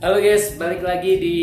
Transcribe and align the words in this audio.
Halo 0.00 0.16
guys, 0.16 0.56
balik 0.56 0.80
lagi 0.80 1.20
di 1.20 1.36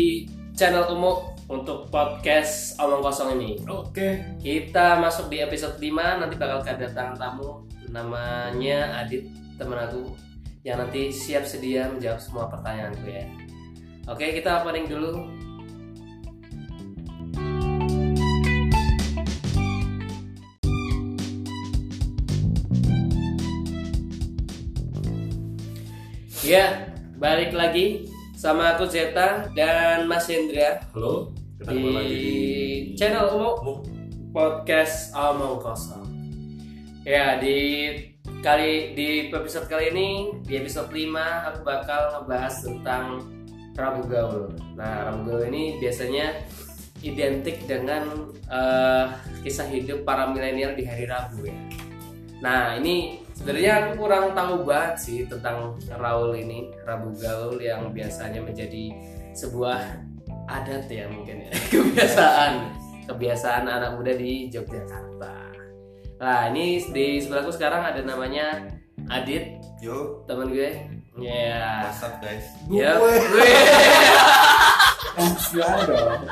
channel 0.58 0.90
Umu 0.90 1.30
untuk 1.46 1.86
podcast 1.94 2.74
Omong 2.82 3.06
Kosong 3.06 3.38
ini. 3.38 3.54
Oke. 3.70 4.34
Kita 4.42 4.98
masuk 4.98 5.30
di 5.30 5.38
episode 5.38 5.78
5, 5.78 5.94
nanti 5.94 6.34
bakal 6.34 6.66
kedatangan 6.66 7.14
tamu 7.14 7.62
namanya 7.94 8.98
Adit, 8.98 9.30
teman 9.62 9.78
aku 9.78 10.10
yang 10.66 10.82
nanti 10.82 11.14
siap 11.14 11.46
sedia 11.46 11.86
menjawab 11.86 12.18
semua 12.18 12.50
pertanyaanku 12.50 13.06
ya. 13.06 13.30
Oke, 14.10 14.34
kita 14.34 14.66
opening 14.66 14.90
dulu. 14.90 15.22
Ya, 26.42 26.90
balik 27.22 27.54
lagi 27.54 28.17
sama 28.38 28.78
aku 28.78 28.86
Zeta 28.86 29.50
dan 29.50 30.06
Mas 30.06 30.30
Hendra 30.30 30.78
Halo. 30.94 31.34
Kita 31.58 31.74
di 31.74 31.90
lagi 31.90 32.14
di 32.14 32.30
channel 32.94 33.34
Umu. 33.34 33.82
podcast 34.30 35.10
Omong 35.10 35.58
Kosong. 35.58 36.06
Ya, 37.02 37.42
di 37.42 37.90
kali 38.38 38.94
di 38.94 39.34
episode 39.34 39.66
kali 39.66 39.90
ini, 39.90 40.08
di 40.46 40.54
episode 40.54 40.86
5 40.86 41.18
aku 41.50 41.66
bakal 41.66 42.00
ngebahas 42.14 42.54
tentang 42.62 43.26
Rabu 43.74 44.06
Gaul. 44.06 44.54
Nah, 44.78 45.10
Rabu 45.10 45.34
Gaul 45.34 45.50
ini 45.50 45.82
biasanya 45.82 46.46
identik 47.02 47.66
dengan 47.66 48.30
eh, 48.46 49.18
kisah 49.42 49.66
hidup 49.66 50.06
para 50.06 50.30
milenial 50.30 50.78
di 50.78 50.86
hari 50.86 51.10
Rabu 51.10 51.42
ya. 51.42 51.58
Nah, 52.38 52.78
ini 52.78 53.18
sebenarnya 53.38 53.72
aku 53.78 53.90
kurang 54.02 54.34
tahu 54.34 54.66
banget 54.66 54.94
sih 54.98 55.18
tentang 55.30 55.78
Raul 55.94 56.34
ini, 56.34 56.74
Rabu 56.82 57.14
Gaul 57.14 57.62
yang 57.62 57.94
biasanya 57.94 58.42
menjadi 58.42 58.90
sebuah 59.30 59.78
adat 60.50 60.90
ya 60.90 61.06
mungkin 61.06 61.46
ya, 61.46 61.52
kebiasaan 61.72 62.52
kebiasaan 63.06 63.64
anak 63.70 63.94
muda 63.94 64.12
di 64.18 64.50
Yogyakarta. 64.50 65.54
Nah, 66.18 66.50
ini 66.50 66.82
di 66.90 67.22
sebelahku 67.22 67.54
sekarang 67.54 67.86
ada 67.86 68.02
namanya 68.02 68.66
Adit, 69.08 69.62
Yo, 69.78 70.26
teman 70.26 70.50
gue. 70.50 70.84
Ya. 71.18 71.86
what's 71.86 72.02
up 72.02 72.18
guys? 72.18 72.46
Ya. 72.66 72.98
Dong. 75.86 76.22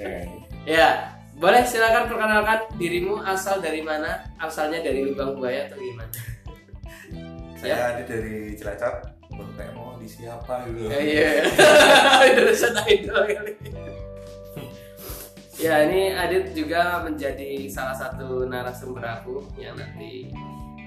Eh, 0.00 0.24
Ya, 0.68 1.19
boleh 1.40 1.64
silakan 1.64 2.04
perkenalkan 2.04 2.60
dirimu 2.76 3.24
asal 3.24 3.64
dari 3.64 3.80
mana? 3.80 4.28
Asalnya 4.36 4.84
dari 4.84 5.08
lubang 5.08 5.40
buaya 5.40 5.72
atau 5.72 5.80
gimana? 5.80 6.12
Saya 7.60 7.96
Adi 7.96 8.02
dari 8.04 8.36
Cilacap. 8.60 9.16
Baru 9.32 9.52
kayak 9.56 9.72
mau 9.72 9.96
di 9.96 10.04
siapa 10.04 10.68
gitu. 10.68 10.92
Ya, 10.92 11.00
iya. 11.00 11.30
Idol 12.92 13.24
kali. 13.24 13.52
Ya, 15.60 15.84
ini 15.88 16.12
Adit 16.12 16.56
juga 16.56 17.04
menjadi 17.04 17.68
salah 17.68 17.96
satu 17.96 18.48
narasumber 18.48 19.04
aku 19.04 19.44
yang 19.60 19.76
nanti 19.76 20.32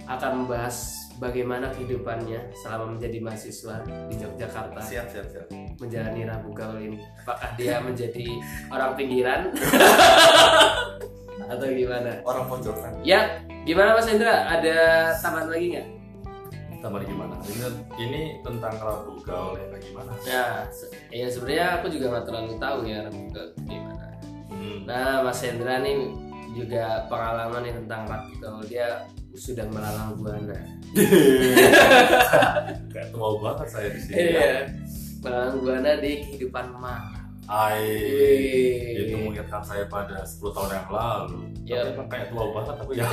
akan 0.03 0.31
membahas 0.43 0.75
bagaimana 1.15 1.71
kehidupannya 1.71 2.51
selama 2.53 2.97
menjadi 2.97 3.17
mahasiswa 3.19 3.75
di 4.09 4.15
Yogyakarta 4.17 4.81
Siap, 4.81 5.07
siap, 5.07 5.25
siap. 5.29 5.47
menjalani 5.77 6.25
Rabu 6.25 6.49
Gaul 6.51 6.77
ini. 6.81 6.97
Apakah 7.21 7.53
dia 7.55 7.79
menjadi 7.79 8.27
orang 8.67 8.91
pinggiran 8.93 9.53
atau 11.53 11.65
gimana? 11.67 12.19
Orang 12.23 12.45
pojokan. 12.47 12.91
Ya, 13.01 13.39
gimana 13.63 13.93
Mas 13.93 14.07
Hendra? 14.07 14.47
Ada 14.49 14.75
tambahan 15.19 15.49
lagi 15.49 15.65
nggak? 15.75 15.87
Tambah 16.79 16.99
gimana? 17.03 17.35
Ini, 17.47 17.67
ini 17.97 18.21
tentang 18.43 18.75
Rabu 18.75 19.15
Gaul 19.23 19.55
ya 19.55 19.67
gimana? 19.79 20.11
Ya, 20.27 20.67
se- 20.67 20.91
ya 21.09 21.31
sebenarnya 21.31 21.79
aku 21.79 21.87
juga 21.87 22.05
nggak 22.11 22.25
terlalu 22.27 22.53
tahu 22.59 22.79
ya 22.83 22.97
Rabu 23.07 23.21
Gaul 23.31 23.49
gimana. 23.63 24.05
Hmm. 24.51 24.77
Nah, 24.83 25.23
Mas 25.23 25.39
Hendra 25.39 25.79
nih 25.79 26.11
juga 26.53 27.07
pengalaman 27.07 27.63
nih 27.63 27.73
tentang 27.79 28.01
Rabu 28.03 28.31
Gaul. 28.37 28.63
Dia 28.67 29.07
sudah 29.33 29.65
melalang 29.69 30.17
buana. 30.21 30.59
Kayak 32.93 33.09
tua 33.09 33.29
banget 33.41 33.67
saya 33.69 33.87
di 33.89 33.99
sini. 33.99 34.15
Iya. 34.15 34.69
Melalang 35.25 35.57
buana 35.65 35.91
di 35.97 36.11
kehidupan 36.21 36.65
malam. 36.77 37.25
Ai. 37.49 37.83
Itu 38.95 39.19
mengingatkan 39.19 39.59
saya 39.65 39.83
pada 39.91 40.23
10 40.23 40.53
tahun 40.53 40.69
yang 40.69 40.87
lalu. 40.87 41.39
Ya. 41.65 41.81
Tapi 41.83 41.91
emang 41.97 42.07
kayak 42.07 42.27
tua 42.31 42.43
banget 42.53 42.75
aku 42.79 42.91
ya. 42.95 43.05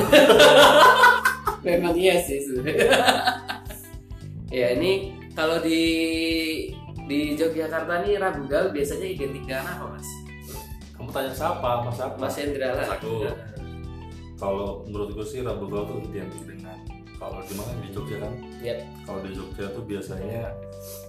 Memang 1.67 1.95
iya 1.97 2.15
sih 2.21 2.39
sebenarnya. 2.45 2.95
ya 4.61 4.67
ini 4.77 5.17
kalau 5.35 5.59
di 5.65 5.83
di 7.11 7.35
Yogyakarta 7.35 8.07
nih 8.07 8.23
Rabu 8.23 8.47
Gaul 8.47 8.71
biasanya 8.71 9.09
identik 9.09 9.43
dengan 9.49 9.67
apa 9.67 9.99
Mas? 9.99 10.07
Kamu 10.95 11.11
tanya 11.11 11.33
siapa? 11.35 11.83
Mas 11.83 11.99
apa? 11.99 12.15
Mas 12.21 12.37
Hendra 12.39 12.77
lah. 12.77 12.87
Mas 12.87 12.93
aku. 13.01 13.15
Kalau 14.41 14.83
menurutku 14.83 15.21
sih 15.23 15.45
Rabu 15.45 15.69
Gaul 15.69 15.85
tuh 15.87 16.01
identik 16.09 16.49
dengan 16.49 16.81
kalau 17.15 17.45
di 17.45 17.53
mana 17.53 17.77
di 17.79 17.93
Jogja 17.93 18.17
kan? 18.19 18.33
Yap. 18.59 18.79
Kalau 19.05 19.21
di 19.21 19.31
Jogja 19.31 19.65
tuh 19.69 19.85
biasanya 19.85 20.43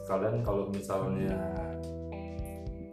kalian 0.03 0.35
kalau 0.41 0.67
misalnya 0.67 1.39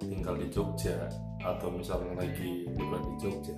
tinggal 0.00 0.34
di 0.34 0.46
Jogja 0.48 0.94
atau 1.38 1.68
misalnya 1.68 2.14
lagi 2.16 2.66
liburan 2.68 3.02
di 3.04 3.14
Jogja 3.20 3.54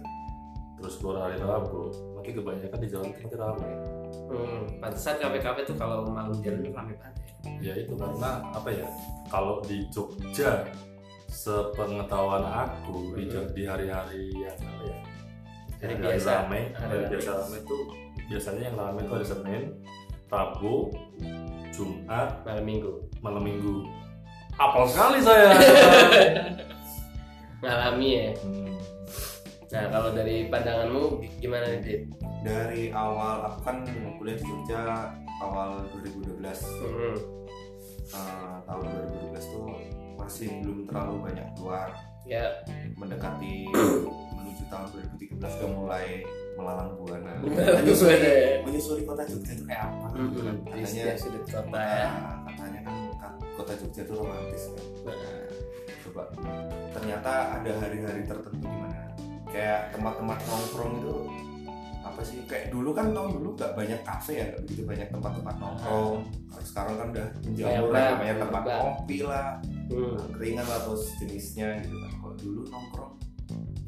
terus 0.74 0.96
keluar 0.96 1.28
hari 1.28 1.36
Rabu 1.38 1.92
nanti 2.16 2.32
kebanyakan 2.32 2.78
di 2.78 2.88
jalan 2.88 3.12
itu 3.14 3.36
ramai 3.36 3.72
Hmm, 4.30 4.62
pantesan 4.78 5.18
kafe-kafe 5.18 5.62
tuh 5.64 5.74
kalau 5.74 6.06
malam 6.06 6.34
jalan 6.40 6.62
tuh 6.62 6.72
rame 6.72 6.94
banget. 6.94 7.14
ya. 7.20 7.34
ya 7.60 7.74
itu 7.78 7.94
karena 7.94 8.30
apa 8.48 8.68
ya 8.70 8.86
kalau 9.26 9.60
di 9.60 9.84
Jogja 9.88 10.64
sepengetahuan 11.26 12.42
aku 12.42 13.14
di, 13.14 13.24
Jo- 13.26 13.50
di 13.50 13.62
hari-hari 13.64 14.30
yang 14.34 14.56
apa 14.56 14.82
ya 14.84 14.98
Hari 15.80 15.96
hari 15.96 16.04
biasa. 16.20 16.44
ramai 16.44 16.62
Hari 16.76 16.84
hari 16.84 16.96
ramai. 17.00 17.10
biasa 17.16 17.30
ramai 17.40 17.58
itu 17.64 17.78
biasanya 18.28 18.62
yang 18.68 18.76
ramai 18.76 19.00
itu 19.00 19.12
hari 19.16 19.26
Senin 19.26 19.62
Rabu 20.28 20.74
Jumat 21.72 22.30
Malam 22.44 22.64
minggu. 22.68 22.92
malam 23.24 23.42
Minggu 23.42 23.76
apal 24.60 24.84
sekali 24.84 25.18
saya 25.24 25.56
Ngalami 27.60 28.08
ya. 28.08 28.28
Hmm. 28.40 28.72
Nah, 29.68 29.84
kalau 29.92 30.10
dari 30.16 30.48
pandanganmu 30.48 31.20
gimana 31.44 31.76
nih, 31.76 31.80
Dit? 31.84 32.00
Dari 32.40 32.88
awal 32.88 33.44
aku 33.44 33.58
kan 33.68 33.84
kuliah 34.16 34.36
di 34.40 34.44
Jogja 34.48 35.12
awal 35.44 35.84
2012. 36.00 36.40
Hmm. 36.40 37.16
Eh, 38.16 38.54
tahun 38.64 38.84
2012 39.28 39.52
tuh 39.52 39.64
masih 40.16 40.48
belum 40.64 40.88
terlalu 40.88 41.14
banyak 41.20 41.46
keluar. 41.52 41.92
Ya, 42.24 42.48
Mendekati 42.96 43.68
menuju 44.60 44.64
tahun 44.68 44.88
2013 45.40 45.40
udah 45.40 45.70
mulai 45.72 46.06
melalang 46.60 46.90
buana. 47.00 47.32
Menyusuri, 47.80 48.16
menyusuri 48.68 49.02
kota 49.08 49.22
Jogja 49.24 49.52
itu 49.56 49.64
kayak 49.64 49.88
apa? 49.88 50.06
Hmm, 50.12 50.30
kan. 50.36 50.56
di 50.60 50.68
Katanya 50.68 50.86
setiap 50.86 51.16
sudut 51.16 51.44
kota 51.48 51.80
ya. 51.80 52.08
Nah, 52.12 52.36
katanya 52.44 52.80
kan 52.84 52.96
ka- 53.16 53.38
kota 53.56 53.72
Jogja 53.80 54.00
itu 54.04 54.12
romantis 54.12 54.62
kan. 54.68 54.84
Nah, 55.08 55.16
Coba 56.00 56.22
ternyata 56.96 57.32
ada 57.60 57.72
hari-hari 57.76 58.24
tertentu 58.24 58.64
di 58.64 58.76
mana 58.80 59.00
kayak 59.52 59.92
tempat-tempat 59.92 60.38
nongkrong 60.48 60.92
itu 61.04 61.16
apa 62.00 62.20
sih 62.24 62.40
kayak 62.48 62.72
dulu 62.72 62.96
kan 62.96 63.12
tahun 63.12 63.36
dulu 63.36 63.52
gak 63.60 63.76
banyak 63.76 64.00
kafe 64.00 64.40
ya 64.40 64.44
gak 64.56 64.64
begitu 64.64 64.82
banyak 64.88 65.08
tempat-tempat 65.12 65.54
nongkrong 65.60 66.24
kalau 66.48 66.64
sekarang 66.64 66.94
kan 66.96 67.06
udah 67.12 67.28
menjamur 67.44 67.90
lah 67.92 68.10
banyak 68.16 68.38
tempat 68.40 68.62
kopi 68.64 69.18
lah 69.28 69.48
hmm. 69.92 70.16
keringan 70.40 70.64
lah 70.64 70.78
atau 70.80 70.96
sejenisnya 70.96 71.68
gitu 71.84 71.96
kan 72.00 72.12
kalau 72.16 72.34
dulu 72.40 72.60
nongkrong 72.72 73.09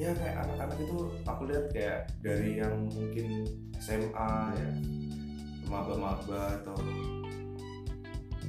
ya 0.03 0.11
kayak 0.19 0.37
anak-anak 0.43 0.79
itu 0.83 0.97
aku 1.23 1.43
lihat 1.47 1.67
kayak 1.71 1.99
dari 2.19 2.59
yang 2.59 2.75
mungkin 2.91 3.47
SMA 3.79 4.31
ya 4.59 4.69
maba-maba 5.71 6.59
atau 6.59 6.75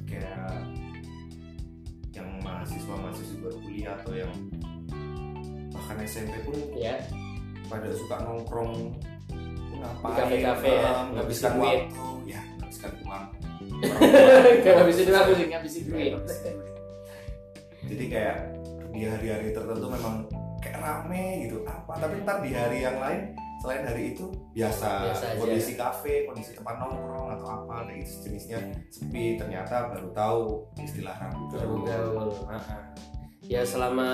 kayak 0.04 0.50
yang 2.10 2.28
mahasiswa-mahasiswa 2.42 3.38
baru 3.38 3.58
kuliah 3.62 3.94
atau 4.02 4.12
yang 4.14 4.32
bahkan 5.70 5.96
SMP 6.02 6.34
pun 6.42 6.54
Ya, 6.74 6.98
pada 7.66 7.88
suka 7.94 8.18
nongkrong 8.22 8.98
ngapain 9.74 10.14
kafe-kafe 10.16 10.70
ya, 10.70 10.90
menghabiskan 11.06 11.52
ngabisin 11.54 11.54
duit. 11.54 11.80
waktu 11.90 12.30
ya 12.30 12.40
menghabiskan 12.54 12.92
uang 13.02 13.24
duit, 13.84 14.58
ngabisin 14.64 15.06
duit. 15.06 15.46
ngabisin 15.50 15.84
duit. 15.86 16.12
jadi 17.84 18.04
kayak 18.10 18.36
di 18.90 19.00
hari-hari 19.04 19.48
tertentu 19.50 19.86
memang 19.90 20.14
kayak 20.64 20.80
rame 20.80 21.44
gitu. 21.44 21.60
Apa? 21.68 21.92
Tapi 22.00 22.14
ntar 22.24 22.40
di 22.40 22.50
hari 22.56 22.80
yang 22.80 22.96
lain 22.96 23.36
selain 23.60 23.84
hari 23.84 24.12
itu 24.12 24.28
biasa, 24.52 25.08
Biasa 25.08 25.24
aja. 25.32 25.40
kondisi 25.40 25.72
kafe 25.72 26.28
kondisi 26.28 26.52
tempat 26.52 26.84
nongkrong 26.84 27.28
atau 27.36 27.46
apa 27.48 27.88
kayak 27.88 28.04
gitu 28.04 28.28
jenisnya. 28.28 28.58
Sepi 28.88 29.36
ternyata 29.36 29.92
baru 29.92 30.08
tahu 30.12 30.42
istilah 30.80 31.16
Rabu 31.16 31.48
Gaul. 31.52 32.28
Ya 33.44 33.60
selama 33.60 34.08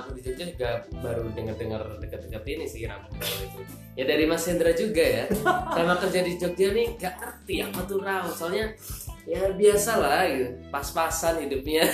aku 0.00 0.16
di 0.16 0.24
Jogja 0.24 0.48
juga 0.48 0.70
baru 1.04 1.28
dengar-dengar 1.36 2.00
dekat-dekat 2.00 2.44
ini 2.48 2.64
sih 2.64 2.88
Rabu 2.88 3.12
Gaul 3.12 3.40
itu. 3.44 3.60
Ya 3.94 4.04
dari 4.08 4.24
Mas 4.24 4.48
Hendra 4.48 4.72
juga 4.72 5.04
ya. 5.04 5.24
Selama 5.72 6.00
kerja 6.00 6.20
di 6.24 6.32
Jogja 6.40 6.68
nih 6.72 6.88
gak 6.96 7.14
ngerti 7.20 7.54
apa 7.60 7.80
tuh 7.84 8.00
Raul. 8.00 8.32
Soalnya 8.32 8.72
ya 9.28 9.48
biasa 9.52 9.92
lah 10.00 10.28
gitu. 10.28 10.48
Pas-pasan 10.68 11.44
hidupnya. 11.44 11.84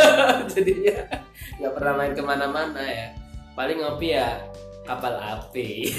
Jadinya 0.54 0.98
nggak 1.60 1.72
pernah 1.76 1.94
main 1.94 2.12
ke 2.16 2.22
mana-mana 2.24 2.80
ya 2.80 3.19
paling 3.60 3.76
ngopi 3.76 4.16
ya 4.16 4.40
kapal 4.88 5.12
api 5.20 5.92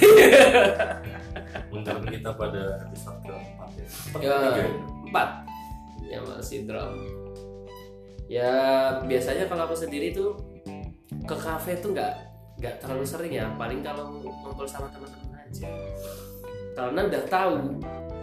Mungkin 1.70 2.04
kita 2.10 2.34
pada 2.34 2.82
episode 2.90 3.22
keempat 3.22 3.70
ya. 3.78 3.86
Empat 3.86 4.20
Ya. 4.26 4.38
ya? 4.50 4.66
empat 5.06 5.30
ya 6.10 6.20
sindrom 6.42 6.94
ya 8.26 8.52
biasanya 9.06 9.46
kalau 9.46 9.70
aku 9.70 9.78
sendiri 9.78 10.10
tuh 10.10 10.34
ke 11.30 11.36
kafe 11.38 11.78
tuh 11.78 11.94
nggak 11.94 12.14
nggak 12.58 12.82
terlalu 12.82 13.06
sering 13.06 13.32
ya 13.38 13.46
paling 13.60 13.86
kalau 13.86 14.10
ngumpul 14.10 14.66
sama 14.66 14.90
teman-teman 14.90 15.38
aja 15.46 15.70
karena 16.74 17.00
udah 17.06 17.24
tahu 17.30 17.54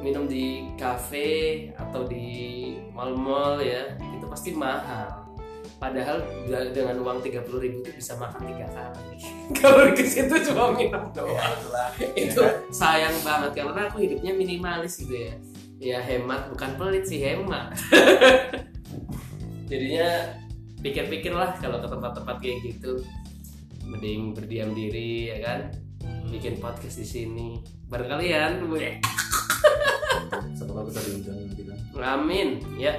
minum 0.02 0.24
di 0.26 0.66
kafe 0.74 1.70
atau 1.78 2.02
di 2.08 2.74
mall-mall 2.90 3.62
ya 3.62 3.94
itu 4.00 4.26
pasti 4.26 4.50
mahal 4.56 5.27
padahal 5.76 6.24
da- 6.48 6.72
dengan 6.72 6.96
uang 7.04 7.20
30.000 7.20 7.44
ribu 7.60 7.78
itu 7.84 7.90
bisa 7.92 8.16
makan 8.16 8.48
tiga 8.48 8.66
kali. 8.72 9.16
Kalau 9.60 9.92
ke 9.92 10.04
situ 10.04 10.34
cuma 10.48 10.72
minum 10.72 11.04
doang 11.12 11.36
Itulah. 11.36 11.88
itu 12.16 12.42
sayang 12.72 13.14
banget 13.20 13.60
karena 13.60 13.92
aku 13.92 14.00
hidupnya 14.00 14.32
minimalis 14.32 15.04
gitu 15.04 15.12
ya. 15.12 15.34
Ya 15.78 15.98
hemat 16.02 16.50
bukan 16.50 16.74
pelit 16.74 17.04
sih 17.06 17.20
hemat. 17.22 17.70
Jadinya 19.70 20.08
pikir-pikir 20.80 21.30
lah 21.36 21.54
kalau 21.60 21.78
ke 21.78 21.86
tempat-tempat 21.86 22.36
kayak 22.40 22.58
gitu. 22.64 23.04
Mending 23.84 24.32
berdiam 24.32 24.72
diri 24.72 25.32
ya 25.32 25.38
kan? 25.44 25.60
Bikin 26.28 26.58
podcast 26.58 26.98
di 26.98 27.06
sini. 27.06 27.48
Bareng 27.88 28.10
kalian 28.10 28.64
tahu 30.78 30.86
bisa 30.94 31.00
diundang 31.02 31.38
nanti 31.42 31.62
kan. 31.66 31.78
amin. 32.22 32.48
Ya 32.78 32.94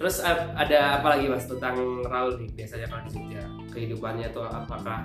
terus 0.00 0.24
ap- 0.24 0.56
ada 0.56 0.96
apa 0.96 1.12
lagi 1.12 1.28
mas 1.28 1.44
tentang 1.44 1.76
Raul 2.02 2.40
nih 2.40 2.48
biasanya 2.56 2.88
kalau 2.88 3.02
di 3.04 3.10
Jogja 3.12 3.42
kehidupannya 3.68 4.32
tuh 4.32 4.48
apakah 4.48 5.04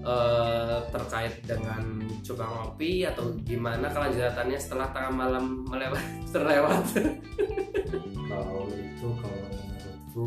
eh, 0.00 0.78
terkait 0.88 1.34
dengan 1.44 1.84
coba 2.24 2.44
ngopi 2.48 3.04
atau 3.04 3.36
gimana 3.42 3.86
kelanjutannya 3.86 4.56
setelah 4.56 4.88
tengah 4.90 5.12
malam 5.12 5.44
melewat 5.68 6.00
terlewat 6.32 6.84
Kalau 8.24 8.62
itu 8.70 9.08
kalau 9.18 9.38
menurutku 9.50 10.26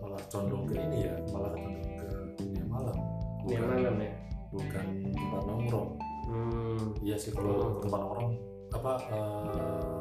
malah 0.00 0.22
condong 0.26 0.64
ke 0.64 0.74
ini 0.74 0.98
ya, 1.04 1.14
malah 1.28 1.52
condong 1.52 1.76
ke 1.92 2.08
dunia 2.40 2.64
malam. 2.64 2.96
Dunia 3.44 3.60
malam 3.62 3.94
ya? 4.00 4.12
Bukan 4.48 4.86
tempat 5.12 5.42
nongkrong. 5.44 5.88
hmm, 6.24 6.80
Iya 7.04 7.16
sih 7.20 7.30
kalau 7.30 7.78
tempat 7.78 8.00
nongkrong 8.00 8.32
apa 8.68 8.92
eh, 9.12 10.00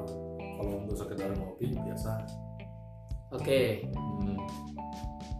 kalau 0.57 0.81
untuk 0.81 0.97
sekedar 0.97 1.29
ngopi 1.31 1.71
biasa. 1.71 2.11
oke 3.29 3.61
Hmm, 3.93 4.37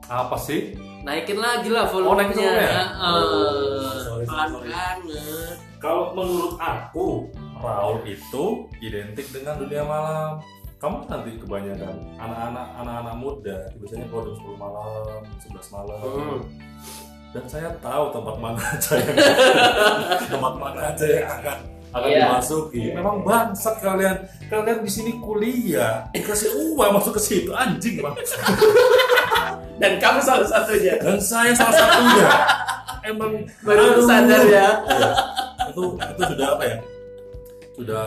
apa 0.07 0.37
sih? 0.37 0.77
naikin 1.01 1.39
lagi 1.39 1.67
lah 1.67 1.87
Oh, 1.87 2.13
naikin 2.13 2.35
volumenya 2.35 2.51
ya? 2.67 2.83
Oh, 2.99 4.21
pelan 4.23 4.49
banget 4.53 5.57
Kalau 5.77 6.11
menurut 6.11 6.57
aku, 6.57 7.29
Raul 7.57 8.01
itu 8.03 8.45
identik 8.81 9.29
dengan 9.29 9.55
dunia 9.57 9.85
malam. 9.85 10.41
Kamu 10.77 11.05
nanti 11.05 11.37
kebanyakan 11.37 11.95
anak-anak 12.17 12.67
anak-anak 12.77 13.15
muda 13.17 13.57
biasanya 13.77 14.05
kalau 14.09 14.29
jam 14.29 14.35
10 14.41 14.57
malam, 14.57 15.21
11 15.41 15.73
malam. 15.73 15.99
Hmm. 16.01 16.39
Dan 17.33 17.45
saya 17.45 17.69
tahu 17.77 18.03
tempat 18.09 18.35
mana 18.37 18.61
aja 18.61 18.93
yang 18.97 19.17
tempat 20.33 20.53
mana 20.57 20.81
aja 20.93 21.05
yang 21.05 21.27
akan 21.29 21.57
akan 21.97 22.07
Iya. 22.07 22.21
dimasuki. 22.29 22.83
Memang 22.91 23.15
bangsat 23.21 23.75
kalian. 23.77 24.17
Kalian 24.45 24.79
di 24.79 24.89
sini 24.89 25.11
kuliah, 25.17 26.07
dikasih 26.09 26.49
uang 26.71 26.91
masuk 26.94 27.13
ke 27.13 27.21
situ 27.21 27.51
anjing, 27.51 27.99
Bang. 27.99 28.15
dan 29.77 29.97
kamu 29.97 30.19
salah 30.19 30.41
satunya 30.44 30.97
Dan 30.97 31.17
saya 31.17 31.51
salah 31.51 31.69
satunya. 31.71 32.27
Emang 33.09 33.31
baru 33.61 33.94
aduh. 33.94 34.03
sadar 34.03 34.44
ya 34.44 34.67
Iya. 34.83 35.09
itu 35.67 35.83
itu 35.95 36.21
sudah 36.27 36.47
apa 36.49 36.63
ya 36.65 36.77
sudah 37.73 38.03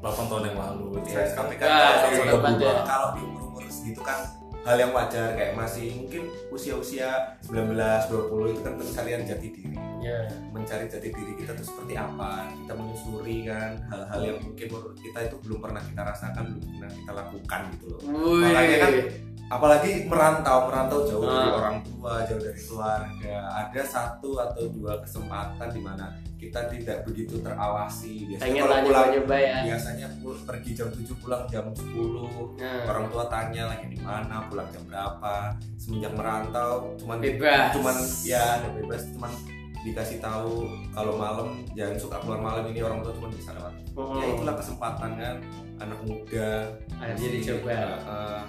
8 0.00 0.04
tahun 0.26 0.42
yang 0.44 0.58
lalu 0.58 0.84
Ya, 1.06 1.22
tapi 1.32 1.54
kan 1.54 1.64
Ah, 1.64 1.72
kalau 1.72 1.80
iya, 1.80 2.12
sudah 2.12 2.24
iya, 2.26 2.34
berubah, 2.34 2.52
iya. 2.58 2.74
kalau 2.82 3.08
di 3.10 3.20
umur-umur 3.22 3.62
segitu 3.66 4.00
kan 4.00 4.20
hal 4.64 4.76
yang 4.80 4.92
wajar 4.96 5.36
kayak 5.36 5.52
masih 5.52 5.92
mungkin 5.92 6.24
usia-usia 6.48 7.36
19 7.44 7.76
20 7.76 8.52
itu 8.56 8.60
kan 8.64 8.74
pencarian 8.80 9.22
jati 9.28 9.48
diri. 9.52 9.76
ya 10.00 10.24
Mencari 10.52 10.88
jati 10.88 11.08
diri 11.12 11.32
kita 11.36 11.52
tuh 11.52 11.64
seperti 11.68 12.00
apa? 12.00 12.48
Kita 12.64 12.72
menyusuri 12.72 13.44
kan 13.44 13.76
hal-hal 13.92 14.20
yang 14.24 14.38
mungkin 14.40 14.66
menurut 14.72 14.96
kita 14.96 15.18
itu 15.28 15.36
belum 15.44 15.58
pernah 15.60 15.82
kita 15.84 16.02
rasakan, 16.04 16.44
belum 16.56 16.64
pernah 16.80 16.90
kita 16.96 17.12
lakukan 17.12 17.60
gitu 17.76 17.84
loh. 17.92 18.00
Makanya 18.40 18.76
kan 18.80 18.92
apalagi 19.48 20.08
merantau 20.08 20.68
merantau 20.68 21.04
jauh 21.04 21.24
dari 21.24 21.48
Ah. 21.52 21.58
orang 21.60 21.78
tua 21.84 22.12
jauh 22.24 22.40
dari 22.40 22.60
keluarga. 22.60 23.36
Ada 23.66 23.82
satu 23.84 24.30
atau 24.40 24.64
dua 24.72 24.98
kesempatan 25.00 25.68
di 25.70 25.80
mana 25.80 26.06
kita 26.34 26.68
tidak 26.68 27.08
begitu 27.08 27.40
terawasi. 27.40 28.28
Biasanya 28.28 28.44
pengen 28.44 28.62
kalau 28.68 28.84
pulang 28.84 29.08
nyoba 29.16 29.36
ya. 29.40 29.58
biasanya 29.64 30.06
pergi 30.44 30.70
jam 30.76 30.88
7 30.92 31.16
pulang 31.16 31.42
jam 31.48 31.64
10 31.72 31.88
Nah, 32.60 32.84
orang 32.84 33.06
tua 33.08 33.24
tanya 33.32 33.62
lagi 33.72 33.86
di 33.88 33.98
mana 34.04 34.44
pulang 34.52 34.68
jam 34.68 34.84
berapa. 34.84 35.56
Semenjak 35.80 36.12
merantau 36.12 36.92
cuman 37.00 37.16
bebas. 37.20 37.72
cuman 37.72 37.96
ya 38.28 38.60
bebas. 38.76 39.08
Cuman 39.16 39.32
dikasih 39.84 40.20
tahu 40.20 40.68
kalau 40.92 41.16
malam 41.16 41.64
jangan 41.72 41.96
suka 41.96 42.16
keluar 42.20 42.40
malam. 42.44 42.68
Ini 42.68 42.80
orang 42.84 43.00
tua 43.00 43.12
cuma 43.16 43.28
bisa 43.32 43.52
lewat. 43.56 43.72
Hmm. 43.96 44.20
ya 44.20 44.26
itulah 44.36 44.54
kesempatan 44.60 45.10
kan 45.16 45.36
anak 45.80 45.98
muda. 46.04 46.50
Akhirnya 47.00 47.28
dicoba. 47.40 47.78
Uh, 48.04 48.42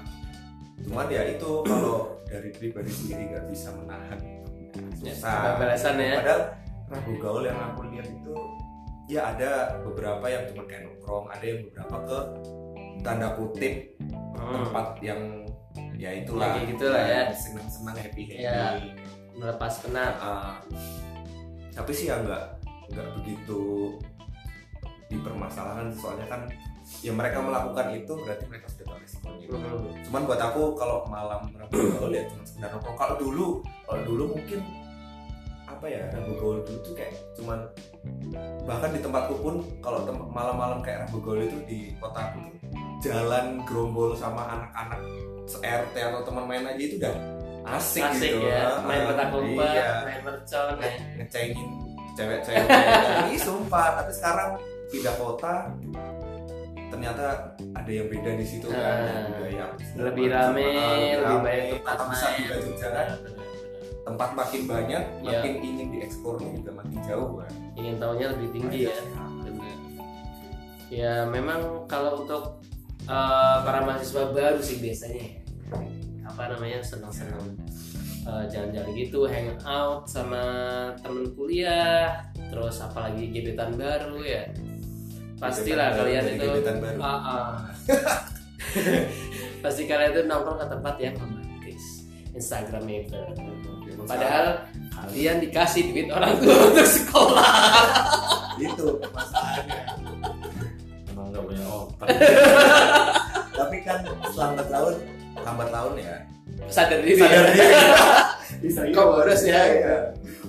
cuman 0.85 1.07
ya 1.07 1.21
itu 1.27 1.51
kalau 1.61 1.97
dari 2.23 2.49
pribadi 2.51 2.89
sendiri 2.89 3.23
nggak 3.31 3.45
bisa 3.49 3.69
menahan 3.73 4.19
Ya, 4.99 5.15
susah. 5.15 5.55
balasan 5.55 5.95
ya. 5.97 6.19
Padahal 6.19 6.41
rabu 6.87 7.11
gaul 7.15 7.43
yang 7.43 7.55
aku 7.55 7.87
lihat 7.89 8.05
itu 8.05 8.35
ya 9.07 9.31
ada 9.31 9.51
beberapa 9.79 10.25
yang 10.25 10.43
cuma 10.49 10.67
kayak 10.67 10.83
nongkrong 10.83 11.25
ada 11.29 11.45
yang 11.45 11.59
beberapa 11.63 11.95
ke 12.03 12.17
tanda 12.99 13.27
kutip 13.33 13.73
Hmm. 14.35 14.67
tempat 14.67 14.87
yang 14.99 15.21
ya 15.95 16.11
itulah. 16.11 16.43
Ya, 16.45 16.53
kayak 16.59 16.67
gitulah 16.75 17.03
ya. 17.03 17.21
senang 17.31 17.67
senang 17.71 17.95
happy 17.95 18.23
happy. 18.27 18.43
Ya. 18.43 18.75
melepas 19.31 19.73
penat. 19.79 20.13
Uh, 20.19 20.53
tapi 21.71 21.91
sih 21.91 22.11
ya 22.11 22.19
nggak 22.19 22.43
nggak 22.91 23.07
begitu 23.15 23.95
dipermasalahkan. 25.07 25.87
Soalnya 25.93 26.27
kan 26.27 26.41
ya 26.99 27.11
mereka 27.11 27.37
melakukan 27.39 27.85
itu 27.93 28.13
berarti 28.15 28.45
mereka 28.45 28.65
sudah 28.67 28.85
tahu 28.85 28.97
resikonya 28.99 29.45
Hmm. 29.45 29.93
cuman 30.01 30.21
buat 30.23 30.41
aku 30.43 30.73
kalau 30.73 31.05
malam 31.05 31.49
rabu 31.51 31.77
gaul 31.91 32.09
ya 32.09 32.25
cuma 32.27 32.41
sekedar 32.41 32.69
nongkrong 32.71 32.93
kalau 32.95 33.15
dulu 33.15 33.47
kalau 33.83 34.01
dulu 34.03 34.23
mungkin 34.31 34.59
apa 35.65 35.85
ya 35.85 36.01
rabu 36.09 36.31
gaul 36.35 36.57
dulu 36.61 36.77
tuh 36.79 36.93
kayak 36.93 37.13
cuman 37.33 37.59
bahkan 38.63 38.89
di 38.89 38.99
tempatku 38.99 39.35
pun 39.35 39.55
kalau 39.79 40.01
tem- 40.03 40.27
malam-malam 40.27 40.79
kayak 40.79 41.05
rabu 41.05 41.17
gaul 41.19 41.39
itu 41.39 41.57
di 41.63 41.79
kotaku 41.95 42.41
tuh 42.43 42.57
jalan 43.03 43.61
gerombol 43.63 44.13
sama 44.13 44.45
anak-anak 44.47 45.01
se-RT 45.45 45.95
atau 45.95 46.21
teman 46.23 46.43
main 46.43 46.65
aja 46.65 46.79
itu 46.79 46.97
udah 46.97 47.13
asik, 47.67 48.01
asik 48.03 48.29
gitu 48.33 48.45
ya 48.45 48.81
main 48.81 49.01
Ah, 49.03 49.07
petak 49.07 49.29
umpet 49.31 49.69
iya. 49.71 49.89
main 50.03 50.21
mercon 50.23 50.73
ya. 50.75 50.89
ngecengin 51.15 51.69
cewek-cewek 52.13 52.65
ini 53.25 53.37
sumpah 53.37 53.87
tapi 53.95 54.11
sekarang 54.11 54.49
pindah 54.87 55.15
kota 55.15 55.69
ternyata 56.87 57.25
ada 57.73 57.91
yang 57.91 58.07
beda 58.07 58.31
di 58.37 58.45
situ 58.45 58.67
kan. 58.69 58.79
Ah. 58.79 59.25
budaya 59.29 59.65
lebih 59.97 60.25
rame 60.31 60.67
lebih 61.17 61.39
banyak 61.41 61.79
tempat 61.81 61.97
main 62.07 62.33
juga 62.41 62.55
Jogja 62.61 62.87
kan 62.93 63.09
tempat 64.05 64.29
makin 64.37 64.61
banyak 64.69 65.03
Iya. 65.25 65.39
makin 65.41 65.53
ingin 65.65 65.87
dieksplornya 65.89 66.49
juga 66.61 66.71
makin 66.77 66.97
jauh 67.09 67.41
kan. 67.41 67.51
Ingin 67.73 67.95
tahunya 67.97 68.27
lebih 68.37 68.49
tinggi 68.53 68.79
ya. 68.85 68.95
Benar. 69.41 69.77
ya 70.93 71.13
memang 71.25 71.89
kalau 71.89 72.21
untuk 72.21 72.61
eh, 73.09 73.57
para 73.65 73.81
mahasiswa 73.81 74.29
baru 74.29 74.61
sih 74.61 74.77
biasanya 74.77 75.25
ya. 75.25 75.33
apa 76.25 76.53
namanya 76.53 76.79
senang-senang. 76.85 77.57
Eh, 78.25 78.45
jalan-jalan 78.49 78.89
gitu 78.97 79.29
hang 79.29 79.53
out 79.65 80.09
sama 80.09 80.41
temen 81.01 81.29
kuliah 81.37 82.25
terus 82.49 82.81
apalagi 82.81 83.29
gebetan 83.29 83.77
baru 83.77 84.17
ya 84.21 84.49
pastilah 85.35 85.99
kalian 85.99 86.23
itu 86.35 86.47
baru. 86.63 86.99
Ah, 87.03 87.09
ah. 87.09 87.51
pasti 89.63 89.83
kalian 89.89 90.11
itu 90.15 90.21
nongkrong 90.29 90.57
ke 90.61 90.67
tempat 90.71 90.95
yang 91.01 91.15
romantis 91.19 91.83
Instagramable 92.35 93.33
padahal 94.05 94.67
kalian 94.93 95.41
dikasih 95.41 95.91
duit 95.91 96.07
orang 96.13 96.37
tua 96.39 96.55
untuk 96.71 96.87
sekolah 96.87 97.53
itu 98.65 98.87
masalahnya 99.11 99.81
emang 101.11 101.27
nggak 101.33 101.43
punya 101.43 101.65
otak 101.65 102.07
tapi 103.59 103.77
kan 103.83 103.99
lambat 104.37 104.67
laun 104.69 104.95
lambat 105.41 105.69
laun 105.73 105.93
ya 105.99 106.15
sadar 106.71 107.01
diri 107.03 107.19
sadar 107.19 107.43
ya. 107.43 107.51
diri 107.51 107.67
bisa 108.63 108.81
Kok 108.93 109.05
boros 109.11 109.43
ya? 109.43 109.61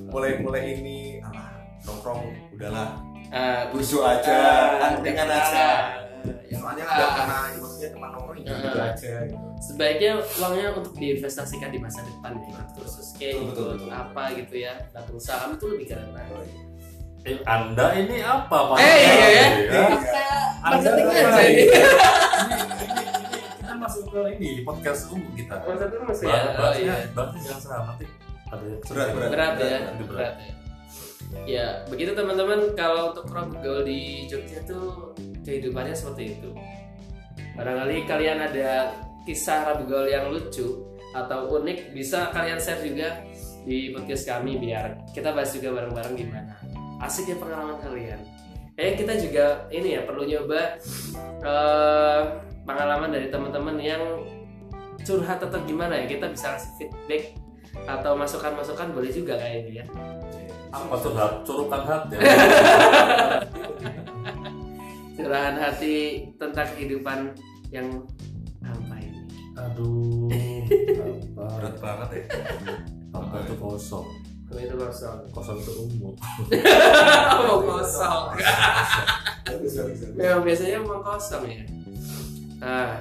mulai 0.07 0.39
mulai 0.39 0.63
ini 0.79 1.19
nongkrong 1.83 2.23
udahlah 2.55 3.16
Ah, 3.29 3.69
busuk 3.69 4.01
aja 4.01 4.37
Ah, 4.77 4.87
angkringan 4.89 5.27
ah, 5.27 5.39
aja 5.41 5.67
ya, 6.45 6.57
soalnya 6.57 6.85
nggak 6.85 7.11
kena 7.13 7.39
maksudnya 7.57 7.89
teman 7.91 8.09
nongkrong 8.11 8.39
gitu 8.39 8.51
Ah. 8.73 8.89
aja 8.89 9.15
gitu. 9.25 9.37
sebaiknya 9.59 10.11
uangnya 10.19 10.67
untuk 10.73 10.93
diinvestasikan 10.95 11.69
di 11.69 11.79
masa 11.79 12.01
depan 12.03 12.33
ya 12.41 12.61
khusus 12.73 13.15
kayak 13.15 13.35
Betul, 13.37 13.47
gitu 13.47 13.63
betul, 13.65 13.77
betul. 13.81 13.91
apa 13.93 14.23
gitu 14.35 14.55
ya 14.59 14.73
nabung 14.91 15.19
saham 15.19 15.49
itu 15.53 15.65
lebih 15.69 15.87
keren 15.89 16.11
banget 16.11 16.49
Eh, 17.25 17.43
anda 17.43 17.87
ini 17.93 18.17
apa 18.21 18.59
pak 18.71 18.77
Eh, 18.79 18.87
iya, 18.97 19.11
ya. 19.11 19.47
Ya. 19.67 19.87
kayak 19.99 20.43
Anda 20.61 20.77
marketing 20.79 21.07
aja 21.11 21.43
ini? 21.43 21.65
kita 23.57 23.75
masuk 23.77 24.05
ke 24.07 24.21
ini 24.33 24.51
podcast 24.63 25.01
umum 25.11 25.31
kita 25.35 25.55
marketing 25.59 26.03
masih 26.05 26.25
ya 26.25 26.31
Bahas- 26.31 26.47
oh 26.47 26.55
bahasnya 26.57 26.83
iya 26.85 26.95
bahasnya 27.13 27.41
jangan 27.43 27.61
salah 27.61 27.83
nanti 27.89 28.05
ada 28.47 28.63
yang 28.63 28.79
Berat, 28.81 29.09
berat. 29.11 29.29
berat 29.29 29.53
ya 29.59 29.79
Nanti 29.85 30.05
berat. 30.05 30.15
berat 30.15 30.35
ya 30.39 30.53
ya 31.47 31.87
begitu 31.87 32.13
teman-teman. 32.13 32.75
Kalau 32.75 33.15
untuk 33.15 33.31
Rabu 33.31 33.57
Gaul 33.63 33.87
di 33.87 34.27
Jogja 34.27 34.61
tuh 34.67 35.15
kehidupannya 35.47 35.95
seperti 35.95 36.39
itu. 36.39 36.51
Barangkali 37.57 38.05
kalian 38.05 38.39
ada 38.43 38.93
kisah 39.25 39.73
Rabu 39.73 39.89
Gaul 39.89 40.11
yang 40.11 40.29
lucu 40.29 40.85
atau 41.17 41.49
unik 41.57 41.97
bisa 41.97 42.29
kalian 42.35 42.61
share 42.61 42.85
juga 42.85 43.25
di 43.65 43.91
podcast 43.91 44.29
kami 44.29 44.61
biar 44.61 45.11
kita 45.17 45.33
bahas 45.33 45.51
juga 45.57 45.73
bareng-bareng 45.81 46.15
gimana. 46.15 46.55
Asik 47.01 47.33
ya 47.33 47.37
pengalaman 47.41 47.81
kalian. 47.81 48.21
Eh 48.77 48.93
kita 48.93 49.17
juga 49.17 49.65
ini 49.73 49.97
ya 49.97 50.05
perlu 50.05 50.29
nyoba 50.29 50.77
eh, 51.41 52.21
pengalaman 52.69 53.09
dari 53.09 53.33
teman-teman 53.33 53.77
yang 53.81 54.03
curhat 55.03 55.41
atau 55.41 55.59
gimana 55.65 56.05
ya. 56.05 56.07
Kita 56.07 56.29
bisa 56.29 56.61
kasih 56.61 56.73
feedback 56.77 57.25
atau 57.85 58.17
masukan-masukan 58.17 58.93
boleh 58.93 59.13
juga 59.13 59.37
kayak 59.37 59.69
ya 59.69 59.85
apa 60.71 60.95
tuh 60.99 61.13
curukan 61.47 61.83
hati. 61.87 62.17
Curahan 65.17 65.57
hati 65.59 66.29
tentang 66.39 66.69
kehidupan 66.77 67.35
yang 67.75 67.89
apa 68.63 68.95
ini? 69.01 69.27
Aduh 69.59 70.31
apa? 71.37 71.45
Berat 71.59 71.77
banget 71.81 72.09
ya. 72.13 72.25
Apa 73.15 73.37
itu 73.45 73.55
kosong? 73.59 74.07
Kalau 74.47 74.61
itu 74.63 74.77
kosong? 74.79 75.19
Kosong 75.35 75.57
itu 75.61 75.73
umum. 75.83 76.15
Mau 77.47 77.59
kosong. 77.65 78.25
Memang 80.17 80.43
biasanya 80.45 80.75
emang 80.81 81.03
kosong 81.03 81.45
ya. 81.49 81.65
Nah 82.61 82.93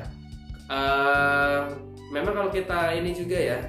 eh, 0.72 1.60
memang 2.12 2.34
kalau 2.34 2.52
kita 2.52 2.96
ini 2.98 3.14
juga 3.14 3.38
ya 3.38 3.60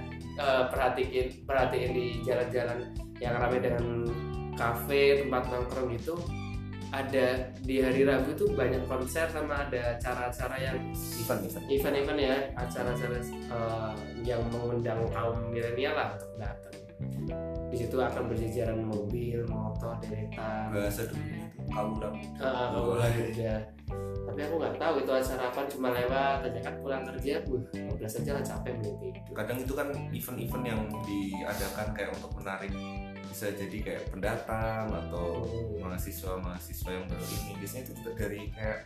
eh, 0.41 0.63
perhatiin 0.73 1.45
perhatiin 1.45 1.91
di 1.93 2.07
jalan-jalan 2.25 3.06
yang 3.23 3.35
ramai 3.37 3.61
dengan 3.61 4.05
kafe 4.57 5.25
tempat 5.25 5.49
nongkrong 5.53 5.93
itu 5.93 6.17
ada 6.95 7.51
di 7.67 7.83
hari 7.83 8.07
Rabu 8.07 8.33
itu 8.33 8.47
banyak 8.55 8.87
konser 8.87 9.27
sama 9.27 9.67
ada 9.67 9.99
acara-acara 9.99 10.57
yang 10.57 10.79
event 10.95 11.43
event. 11.43 11.65
Event-event 11.67 12.19
ya 12.23 12.37
acara-acara 12.55 13.17
eh, 13.27 13.93
yang 14.23 14.41
mengundang 14.55 15.03
kaum 15.11 15.51
milenial 15.51 15.99
lah 15.99 16.11
datang. 16.39 16.75
Di 17.69 17.77
situ 17.85 17.99
akan 17.99 18.31
berjejaran 18.31 18.87
mobil 18.87 19.43
motor 19.51 19.99
deretan. 20.01 20.73
Bahasa 20.73 21.05
udah 21.11 21.47
Ah, 21.67 22.71
Oh, 22.71 22.95
kaum 22.95 23.11
muda. 23.19 23.59
Tapi 24.27 24.41
aku 24.43 24.55
nggak 24.59 24.75
tahu 24.79 24.95
itu 25.03 25.11
acara 25.11 25.43
apa 25.51 25.61
cuma 25.67 25.89
lewat 25.91 26.47
aja 26.47 26.61
kan 26.63 26.75
pulang 26.79 27.03
kerja 27.03 27.43
buh 27.47 27.59
15 27.75 28.23
aja 28.23 28.31
lah 28.39 28.43
capek 28.43 28.75
tidur 28.83 29.15
kadang 29.35 29.59
itu 29.63 29.73
kan 29.75 29.89
event-event 30.11 30.65
yang 30.67 30.81
diadakan 31.07 31.87
kayak 31.95 32.11
untuk 32.15 32.33
menarik 32.39 32.71
bisa 33.31 33.53
jadi 33.53 33.79
kayak 33.83 34.03
pendatang 34.11 34.89
atau 34.91 35.45
mahasiswa-mahasiswa 35.83 36.91
yang 36.91 37.07
baru 37.11 37.27
ini. 37.27 37.53
Biasanya 37.61 37.83
itu 37.85 37.93
juga 38.01 38.11
dari 38.17 38.41
kayak 38.55 38.79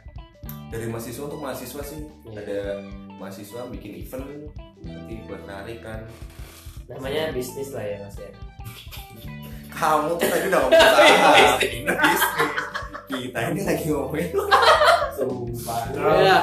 dari 0.72 0.86
mahasiswa 0.88 1.22
untuk 1.26 1.40
mahasiswa 1.40 1.82
sih. 1.84 2.00
Iya. 2.30 2.40
ada 2.40 2.60
mahasiswa 3.20 3.60
bikin 3.68 3.92
event 4.00 4.24
nanti 4.84 5.14
buat 5.28 5.42
narik 5.44 5.84
kan. 5.84 6.00
Namanya 6.88 7.30
bisnis 7.30 7.70
lah 7.70 7.84
ya 7.84 7.96
mas 8.02 8.16
ya. 8.18 8.30
Kamu 9.80 10.18
tuh 10.18 10.26
tadi 10.26 10.46
udah 10.50 10.60
ngomong 10.66 10.80
usaha 10.80 11.62
ini 11.66 11.92
bisnis. 11.94 12.52
Kita 13.10 13.38
ini 13.50 13.60
lagi 13.66 13.84
ngomongin 13.90 14.28
sumpah. 15.14 15.82
Ya 16.22 16.38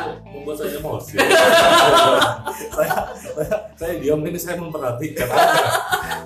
membuat 0.47 0.55
saya 0.63 0.79
emosi. 0.79 1.15
Saya, 2.77 2.93
saya, 3.13 3.57
saya 3.77 3.93
diam 4.01 4.21
ini 4.25 4.37
saya 4.37 4.57
memperhatikan 4.57 5.29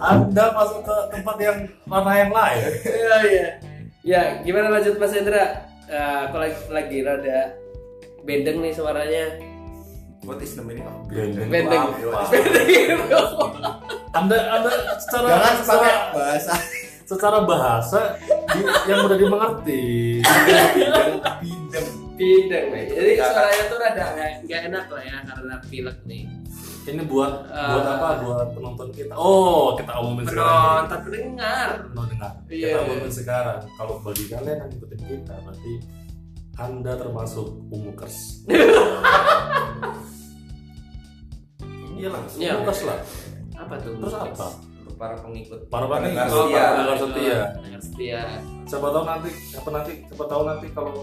anda, 0.01 0.46
masuk 0.51 0.81
ke 0.81 0.96
tempat 1.13 1.38
yang 1.38 1.58
mana 1.86 2.12
yang 2.17 2.31
lain? 2.34 2.70
Ya 2.84 3.17
ya 3.22 3.48
ya 4.01 4.22
gimana 4.41 4.74
lanjut 4.74 4.98
mas 4.98 5.13
Hendra 5.13 5.70
Eh, 5.91 6.17
aku 6.24 6.39
lagi 6.39 6.55
lagi 6.72 6.98
rada 7.03 7.51
bendeng 8.24 8.63
nih 8.63 8.72
suaranya. 8.72 9.36
What 10.24 10.39
is 10.39 10.55
the 10.55 10.63
meaning 10.63 10.88
of 10.88 11.03
Bendeng. 11.12 11.51
Bendeng. 11.51 11.84
Apa? 12.08 12.31
anda 14.15 14.38
anda 14.55 14.72
secara 14.96 15.27
jangan 15.27 15.53
secara, 15.60 15.89
bahasa. 16.15 16.53
secara 17.03 17.38
bahasa 17.43 18.01
di- 18.55 18.72
yang 18.88 19.03
mudah 19.03 19.17
dimengerti. 19.20 19.84
Bidang 20.24 21.12
bidang 21.43 21.88
bendeng 22.15 22.65
nih 22.72 22.84
jadi 22.88 23.12
suaranya 23.20 23.63
tuh 23.67 23.77
rada 23.81 24.05
nggak 24.46 24.62
enak 24.72 24.86
lah 24.88 25.03
ya 25.03 25.17
karena 25.25 25.55
pilek 25.67 25.98
nih 26.05 26.24
ini 26.84 27.04
buat 27.04 27.46
buat 27.46 27.84
Ah. 27.84 27.94
apa? 27.96 28.08
Buat 28.22 28.48
penonton 28.52 28.90
kita. 28.90 29.14
Oh 29.14 29.74
kita 29.74 29.94
umumin 29.98 30.26
sekarang 30.26 30.84
penonton 30.84 31.00
pendengar. 31.06 31.68
No 31.92 32.02
dengar 32.04 32.32
Iya. 32.48 32.68
kita 32.68 32.80
umumin 32.84 33.12
sekarang. 33.12 33.60
Kalau 33.72 33.94
bagi 34.00 34.26
kalian 34.28 34.58
yang 34.60 34.72
ikutin 34.72 35.02
kita 35.02 35.34
berarti 35.40 35.74
anda 36.54 36.94
termasuk 36.94 37.48
umukers 37.68 38.44
iya 41.94 42.08
langsung 42.08 42.40
Iya. 42.40 42.52
umukers 42.58 42.82
lah. 42.84 43.00
Apa 43.56 43.74
tuh 43.78 43.94
terus 43.96 44.16
apa? 44.16 44.48
Untuk 44.76 44.96
para 44.96 45.16
pengikut. 45.16 45.60
Para 45.70 45.86
pengikut. 45.86 46.12
Pendengar 46.12 46.28
setia. 46.28 46.66
pendengar 46.68 46.98
setia. 46.98 47.40
Pendengar 47.56 47.82
setia. 47.82 48.22
Siapa 48.66 48.88
tahu 48.88 49.04
nanti 49.06 49.30
siapa 49.48 49.70
nanti 49.72 49.92
siapa 50.04 50.26
tahu 50.26 50.42
nanti 50.44 50.68
kalau 50.72 50.96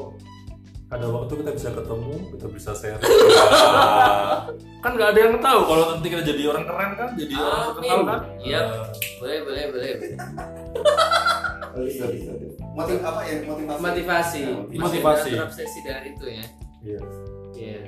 ada 0.88 1.04
waktu 1.04 1.32
kita 1.44 1.50
bisa 1.52 1.68
ketemu 1.76 2.12
kita 2.32 2.46
bisa 2.48 2.70
share. 2.72 2.96
Kan 4.84 4.90
nggak 4.96 5.10
ada 5.12 5.20
yang 5.20 5.36
tahu 5.36 5.60
kalau 5.68 5.84
nanti 5.92 6.08
kita 6.08 6.22
jadi 6.24 6.42
orang 6.48 6.64
keren 6.64 6.90
kan? 6.96 7.10
Jadi 7.18 7.34
orang 7.36 7.60
Amin. 7.60 7.68
terkenal 7.76 8.00
kan? 8.06 8.20
Iya. 8.40 8.60
Eh, 8.62 9.16
boleh 9.20 9.36
boleh 9.44 9.62
boleh. 9.68 9.90
Motiv 12.72 12.98
apa 13.04 13.20
ya? 13.26 13.34
Motivasi. 13.44 13.76
Motivasi. 13.76 14.40
Motivasi. 14.80 15.28
Jangan 15.34 15.50
terobsesi 15.50 15.78
dengan 15.84 16.04
itu 16.08 16.24
ya. 16.30 16.44
Iya. 16.80 17.00
Iya. 17.52 17.82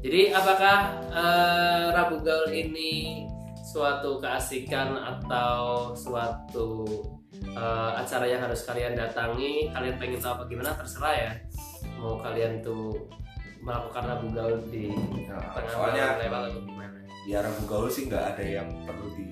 Jadi 0.00 0.20
apakah 0.32 0.76
eh, 1.12 1.86
Rabu 1.92 2.16
Gaul 2.24 2.50
ini 2.50 3.22
suatu 3.62 4.18
keasikan 4.18 4.96
atau 4.96 5.92
suatu 5.94 6.82
eh, 7.46 7.90
acara 7.94 8.26
yang 8.26 8.42
harus 8.42 8.66
kalian 8.66 8.98
datangi? 8.98 9.70
Kalian 9.70 10.00
pengen 10.02 10.18
tahu 10.18 10.40
apa 10.40 10.44
gimana? 10.50 10.74
Terserah 10.74 11.14
ya. 11.14 11.32
Mau 11.96 12.16
kalian 12.16 12.60
tuh 12.60 12.96
melakukan 13.60 14.02
Rabu 14.06 14.26
Gaul 14.30 14.56
di 14.68 14.88
Nah, 15.24 15.52
tengah 15.52 15.68
soalnya 15.68 16.04
lewat 16.18 16.40
atau 16.48 16.60
gimana? 16.62 16.98
di 17.20 17.36
arah 17.36 17.52
gaul 17.64 17.84
sih 17.86 18.08
nggak 18.08 18.32
ada 18.32 18.40
yang 18.42 18.68
perlu 18.82 19.12
di 19.12 19.28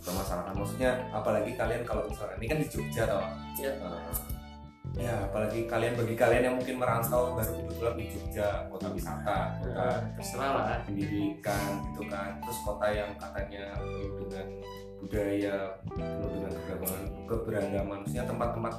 permasalahkan 0.00 0.56
maksudnya 0.56 0.96
apalagi 1.12 1.52
kalian 1.52 1.84
kalau 1.84 2.08
misalnya 2.08 2.34
ini 2.40 2.46
kan 2.48 2.58
di 2.58 2.66
Jogja 2.66 3.02
toh 3.04 3.20
Ya. 3.60 3.68
Eh, 3.68 4.00
ya 4.98 5.14
apalagi 5.22 5.64
kalian 5.64 5.92
bagi 5.94 6.16
kalian 6.16 6.42
yang 6.42 6.56
mungkin 6.56 6.76
merantau 6.76 7.36
baru 7.36 7.52
kebetulan 7.54 7.94
di 7.94 8.06
Jogja 8.08 8.48
kota 8.66 8.88
wisata 8.90 9.38
kota 9.60 9.84
Eh, 9.84 9.98
terserah 10.16 10.50
lah. 10.50 10.80
pendidikan 10.82 11.60
gitu 11.86 12.02
kan 12.08 12.40
terus 12.40 12.58
kota 12.64 12.86
yang 12.88 13.10
katanya 13.14 13.64
penuh 13.76 14.12
dengan 14.18 14.46
budaya 14.98 15.54
penuh 15.86 16.28
dengan 16.32 16.50
keberagaman 16.50 17.00
keberagaman 17.28 17.96
maksudnya 18.02 18.24
tempat-tempat 18.24 18.74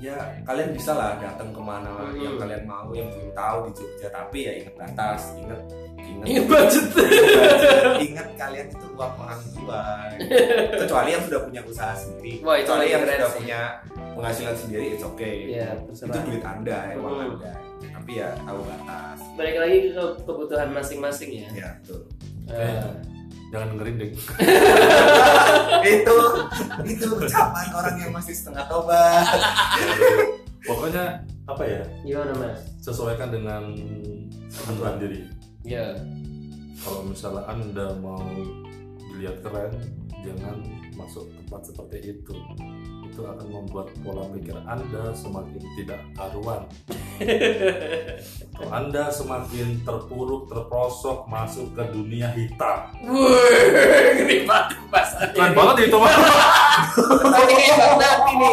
ya 0.00 0.16
kalian 0.42 0.72
bisa 0.72 0.92
lah 0.92 1.12
datang 1.14 1.50
ke 1.50 1.60
mana 1.60 1.92
Hmm. 1.92 2.16
yang 2.16 2.34
kalian 2.34 2.64
mau 2.64 2.88
yang 2.90 3.04
belum 3.06 3.30
tahu 3.30 3.58
di 3.66 3.72
Jogja 3.76 4.08
tapi 4.08 4.38
ya 4.40 4.52
ingat 4.56 4.74
batas 4.74 5.20
ingat 5.36 5.60
ingat 6.00 6.24
Ingat 6.26 6.44
budget. 6.46 6.84
ingat 8.08 8.28
kalian 8.34 8.66
itu 8.66 8.86
uang 8.90 9.14
orang 9.14 9.40
tua 9.52 9.82
kecuali 10.80 11.08
yang 11.10 11.22
sudah 11.22 11.40
punya 11.42 11.60
usaha 11.62 11.92
sendiri 11.92 12.40
Wah, 12.40 12.56
itu 12.56 12.64
kecuali 12.66 12.86
yang 12.88 13.02
sudah 13.02 13.18
sih. 13.22 13.36
punya 13.38 13.60
penghasilan 14.10 14.56
sendiri 14.56 14.84
it's 14.90 15.04
okay 15.06 15.34
Iya, 15.50 15.68
itu 15.76 15.92
terserah. 15.94 16.24
duit 16.24 16.42
anda 16.42 16.78
uang 16.94 17.14
Hmm. 17.14 17.30
anda 17.34 17.52
tapi 17.90 18.12
ya 18.16 18.28
tahu 18.38 18.60
batas 18.62 19.18
Balik 19.36 19.56
lagi 19.58 19.76
ke 19.90 20.04
kebutuhan 20.22 20.68
masing-masing 20.70 21.30
ya. 21.36 21.48
ya 21.54 21.68
betul 21.78 22.00
Eh, 22.50 22.82
jangan 23.50 23.66
dengerin 23.74 23.96
deh 23.98 24.10
itu 25.98 26.16
itu 26.86 27.06
ucapan 27.10 27.66
orang 27.74 27.96
yang 27.98 28.12
masih 28.14 28.34
setengah 28.34 28.64
tobat. 28.70 29.26
Pokoknya 30.68 31.24
apa 31.48 31.64
ya? 31.66 31.82
Gimana 32.04 32.32
mas? 32.36 32.60
sesuaikan 32.80 33.28
dengan 33.32 33.74
kebutuhan 34.48 34.96
diri. 35.00 35.20
Ya. 35.60 35.92
kalau 36.80 37.04
misalnya 37.04 37.44
anda 37.44 37.92
mau 38.00 38.24
dilihat 39.12 39.44
keren 39.44 39.68
jangan 40.24 40.56
masuk 40.96 41.28
tempat 41.36 41.60
seperti 41.68 42.16
itu 42.16 42.32
itu 43.10 43.26
akan 43.26 43.46
membuat 43.50 43.90
pola 44.06 44.22
pikir 44.30 44.54
anda 44.62 45.10
semakin 45.10 45.58
tidak 45.74 46.00
karuan 46.14 46.62
kalau 48.54 48.70
anda 48.70 49.10
semakin 49.10 49.82
terpuruk 49.82 50.46
terprosok 50.46 51.26
masuk 51.26 51.74
ke 51.74 51.82
dunia 51.90 52.30
hitam 52.38 52.94
banget 54.46 54.66
bahasanya. 54.90 55.34
keren 55.34 55.52
banget 55.54 55.76
itu 55.90 55.96
mah 55.98 56.12
Ngeri 56.90 57.66
banget 57.76 58.18
ini. 58.32 58.50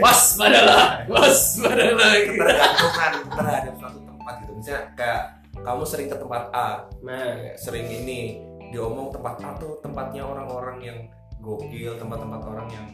Waspadalah, 0.00 1.04
waspadalah. 1.10 2.12
ketergantungan 2.24 3.12
terhadap 3.34 3.74
suatu 3.78 3.98
tempat 4.04 4.34
gitu 4.44 4.52
misalnya 4.56 4.82
kayak 4.96 5.20
kamu 5.64 5.82
sering 5.86 6.08
ke 6.12 6.16
tempat 6.16 6.42
A 6.52 6.68
Nah, 7.04 7.56
sering 7.56 7.86
ini 7.88 8.40
diomong 8.72 9.12
tempat 9.14 9.38
A 9.44 9.50
tuh 9.60 9.78
tempatnya 9.84 10.24
orang-orang 10.26 10.78
yang 10.82 10.98
gokil 11.44 12.00
tempat-tempat 12.00 12.40
orang 12.48 12.68
yang 12.72 12.86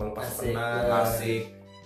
melepas 0.00 0.26
penat 0.40 0.88
ya. 0.88 1.04
asik. 1.04 1.42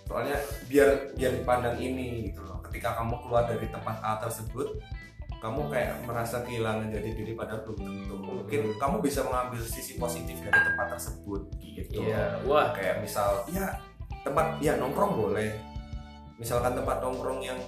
Soalnya 0.06 0.38
biar 0.70 0.88
biar 1.18 1.32
dipandang 1.42 1.76
ini 1.82 2.30
gitu 2.30 2.46
loh. 2.46 2.62
Ketika 2.62 2.94
kamu 2.94 3.18
keluar 3.26 3.50
dari 3.50 3.66
tempat 3.66 3.98
A 4.06 4.22
tersebut 4.22 4.78
kamu 5.36 5.68
kayak 5.68 6.00
merasa 6.08 6.40
kehilangan 6.42 6.88
jati 6.88 7.12
diri 7.12 7.32
padahal 7.36 7.60
belum 7.66 7.78
tentu. 7.82 8.14
Mungkin 8.16 8.60
kamu 8.80 8.96
bisa 9.04 9.20
mengambil 9.26 9.60
sisi 9.66 10.00
positif 10.00 10.40
dari 10.40 10.56
tempat 10.64 10.96
tersebut 10.96 11.42
gitu. 11.60 12.06
Iya. 12.06 12.40
Wah, 12.48 12.72
kayak 12.72 13.04
misal 13.04 13.44
ya 13.52 13.76
tempat 14.24 14.62
ya 14.64 14.78
nongkrong 14.80 15.12
boleh. 15.18 15.52
Misalkan 16.40 16.72
tempat 16.78 17.04
nongkrong 17.04 17.44
yang 17.44 17.58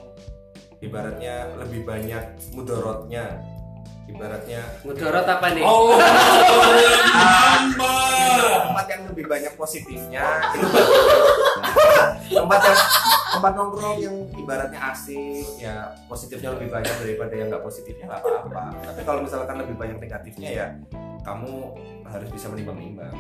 ibaratnya 0.81 1.59
lebih 1.59 1.85
banyak 1.85 2.25
mudorotnya 2.55 3.43
ibaratnya 4.09 4.61
mudorot 4.83 5.23
apa 5.23 5.47
nih? 5.53 5.63
oh 5.63 5.95
tempat 8.59 8.87
yang 8.89 9.03
lebih 9.07 9.25
banyak 9.27 9.53
positifnya 9.55 10.25
tempat 12.29 12.61
yang 12.61 12.79
tempat 13.29 13.53
nongkrong 13.55 13.99
yang 13.99 14.17
ibaratnya 14.35 14.81
asik 14.91 15.45
ya 15.57 15.93
positifnya 16.07 16.55
lebih 16.55 16.69
banyak 16.69 16.95
daripada 16.97 17.35
yang 17.35 17.49
nggak 17.49 17.63
positifnya 17.63 18.05
nggak 18.09 18.23
apa-apa 18.23 18.63
tapi 18.85 19.01
kalau 19.03 19.21
misalkan 19.23 19.57
lebih 19.59 19.77
banyak 19.77 19.99
negatifnya 19.99 20.49
ya 20.51 20.67
kamu 21.23 21.77
harus 22.05 22.29
bisa 22.31 22.49
menimbang-nimbang 22.49 23.13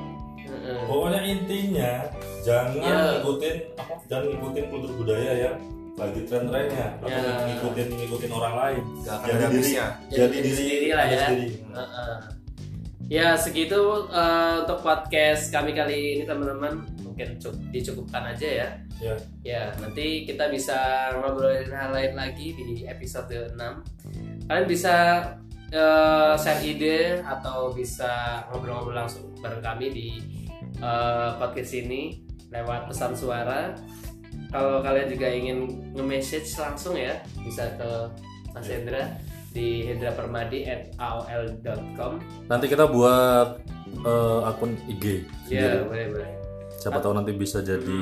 Heeh. 0.48 0.80
Pokoknya 0.88 1.20
intinya 1.28 2.08
jangan 2.40 2.80
Ya. 2.80 3.20
ngikutin 3.20 3.56
apa? 3.76 4.00
Jangan 4.08 4.24
ngikutin 4.32 4.64
kultur 4.72 4.92
budaya 4.96 5.32
yang 5.36 5.56
lagi 5.98 6.20
tren-trennya 6.22 6.86
atau 6.96 7.06
Ya. 7.08 7.20
ngikutin 7.44 7.88
ngikutin 7.92 8.30
orang 8.30 8.54
lain. 8.56 8.82
akan 9.00 9.18
Jadi 9.20 9.34
diri. 9.34 9.44
habisnya 9.44 9.86
Jadi 10.08 10.36
diri 10.36 10.50
sendiri 10.52 10.88
lah 10.90 11.06
ya. 11.06 11.18
sendiri. 11.20 11.48
Heeh. 11.68 12.16
Ya 13.08 13.28
segitu 13.34 13.80
eh, 14.06 14.54
untuk 14.62 14.78
podcast 14.80 15.48
kami 15.48 15.72
kali 15.72 15.98
ini 16.14 16.24
teman-teman 16.24 16.76
mungkin 17.00 17.34
cu- 17.36 17.56
dicukupkan 17.68 18.20
aja 18.26 18.46
ya. 18.46 18.68
Ya. 18.98 19.14
Ya 19.42 19.62
nanti 19.76 20.22
kita 20.22 20.46
bisa 20.48 20.76
ngobrolin 21.14 21.70
hal 21.70 21.90
lain 21.90 22.12
lagi 22.12 22.52
di 22.52 22.82
episode 22.84 23.54
6 23.54 24.44
Kalian 24.44 24.66
bisa 24.66 24.94
eh, 25.68 26.34
share 26.34 26.62
ide 26.62 26.98
atau 27.20 27.70
bisa 27.70 28.08
ngobrol-ngobrol 28.48 28.96
langsung 28.98 29.32
bareng 29.36 29.60
kami 29.60 29.86
di 29.88 30.08
eh, 30.76 31.28
podcast 31.34 31.72
ini 31.74 32.20
lewat 32.48 32.88
pesan 32.88 33.12
suara. 33.12 33.72
Kalau 34.48 34.80
kalian 34.80 35.08
juga 35.08 35.26
ingin 35.28 35.58
nge-message 35.92 36.48
langsung 36.56 36.96
ya 36.96 37.20
bisa 37.44 37.68
ke 37.76 37.90
Mas 38.52 38.64
Ya. 38.64 38.80
Hendra 38.80 39.02
di 39.48 39.84
hendrapermadi 39.84 40.64
at 40.64 40.82
aol.com 40.96 42.20
Nanti 42.48 42.66
kita 42.66 42.88
buat 42.88 43.60
eh, 44.04 44.40
akun 44.44 44.72
IG. 44.88 45.04
ya 45.48 45.76
sendiri. 45.76 45.78
boleh 45.84 46.06
boleh 46.12 46.30
Siapa 46.78 46.98
tahu 47.02 47.12
nanti 47.12 47.32
bisa 47.34 47.58
jadi 47.58 48.00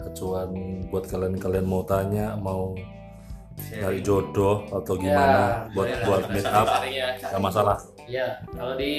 acuan 0.00 0.50
buat 0.88 1.04
kalian 1.04 1.34
kalian 1.34 1.66
mau 1.66 1.82
tanya, 1.82 2.38
mau 2.38 2.70
cari 3.58 3.98
jodoh 4.00 4.62
atau 4.70 4.94
gimana 4.94 5.66
buat 5.74 5.86
boleh 5.86 5.94
lah, 5.98 6.06
buat 6.06 6.22
kita 6.22 6.32
meet 6.32 6.46
up 6.46 6.66
sharing 6.68 6.94
ya. 6.94 7.08
nggak 7.18 7.42
masalah. 7.42 7.76
Ya, 8.04 8.40
kalau 8.52 8.76
di 8.76 8.94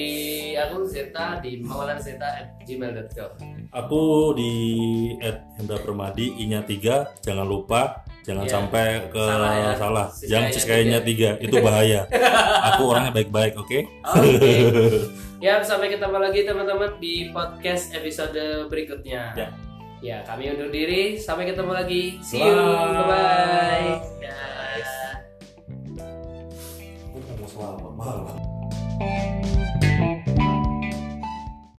aku 0.58 0.86
Zeta 0.90 1.38
di 1.40 1.62
maulanzeta@gmail.com. 1.62 3.32
Aku 3.70 4.34
di 4.34 4.54
Hendra 5.58 5.78
Permadi 5.78 6.42
inya 6.42 6.66
tiga. 6.66 7.14
jangan 7.22 7.46
lupa 7.46 8.06
jangan 8.26 8.46
ya, 8.50 8.52
sampai 8.58 8.86
ke 9.14 9.22
salah, 9.22 9.54
ya. 9.54 9.72
salah. 9.78 10.08
jangan 10.26 10.50
sekayanya 10.50 11.00
tiga. 11.06 11.38
tiga 11.38 11.46
itu 11.46 11.56
bahaya 11.62 12.10
aku 12.74 12.82
orangnya 12.90 13.14
baik-baik 13.14 13.54
oke 13.54 13.70
okay? 13.70 13.86
okay. 14.18 14.66
ya 15.38 15.62
sampai 15.62 15.94
ketemu 15.94 16.18
lagi 16.18 16.42
teman-teman 16.42 16.98
di 16.98 17.30
podcast 17.30 17.94
episode 17.94 18.66
berikutnya 18.66 19.38
ya, 19.38 19.48
ya 20.02 20.18
kami 20.26 20.50
undur 20.58 20.74
diri 20.74 21.22
sampai 21.22 21.54
ketemu 21.54 21.72
lagi 21.78 22.18
see 22.26 22.42
you 22.42 22.50
bye 22.50 23.06
bye, 23.06 23.14
bye. 23.14 24.02
Yes. 24.26 24.90
bye. 27.54 28.45